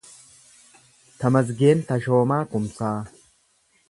Tamasgeen 1.23 1.85
Tashoomaa 1.91 2.39
Kumsaa 2.55 2.95